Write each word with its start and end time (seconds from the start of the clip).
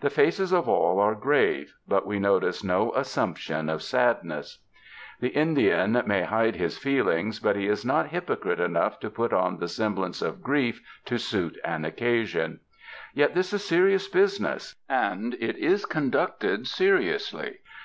The 0.00 0.10
faces 0.10 0.52
of 0.52 0.68
all 0.68 1.00
are 1.00 1.16
grave; 1.16 1.74
but 1.88 2.06
we 2.06 2.20
notice 2.20 2.62
no 2.62 2.92
assumption 2.94 3.68
of 3.68 3.82
sadness. 3.82 4.60
100 5.18 5.34
THE 5.34 5.36
MOUNTAINS 5.40 5.56
The 5.56 5.62
Indian 5.98 6.02
may 6.06 6.22
hide 6.22 6.54
his 6.54 6.78
feelings; 6.78 7.40
but 7.40 7.56
he 7.56 7.66
is 7.66 7.84
not 7.84 8.10
hypocrite 8.10 8.60
enough 8.60 9.00
to 9.00 9.10
put 9.10 9.32
on 9.32 9.56
the 9.58 9.66
semblance 9.66 10.22
of 10.22 10.40
grief 10.40 10.80
to 11.06 11.18
suit 11.18 11.58
an 11.64 11.84
occasion. 11.84 12.60
Yet 13.12 13.34
this 13.34 13.52
is 13.52 13.64
serious 13.64 14.06
business 14.06 14.76
and 14.88 15.34
it 15.40 15.56
is 15.56 15.84
conducted 15.84 16.68
seriously. 16.68 17.56